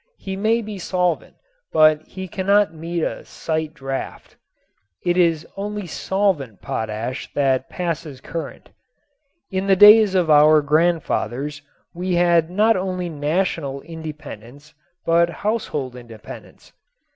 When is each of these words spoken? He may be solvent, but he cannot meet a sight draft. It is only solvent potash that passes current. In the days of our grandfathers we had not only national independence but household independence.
He 0.17 0.35
may 0.35 0.63
be 0.63 0.79
solvent, 0.79 1.35
but 1.71 2.01
he 2.07 2.27
cannot 2.27 2.73
meet 2.73 3.03
a 3.03 3.23
sight 3.23 3.75
draft. 3.75 4.35
It 5.05 5.15
is 5.15 5.45
only 5.55 5.85
solvent 5.85 6.59
potash 6.59 7.31
that 7.35 7.69
passes 7.69 8.19
current. 8.19 8.69
In 9.51 9.67
the 9.67 9.75
days 9.75 10.15
of 10.15 10.27
our 10.27 10.63
grandfathers 10.63 11.61
we 11.93 12.15
had 12.15 12.49
not 12.49 12.75
only 12.75 13.09
national 13.09 13.81
independence 13.83 14.73
but 15.05 15.29
household 15.29 15.95
independence. 15.95 16.73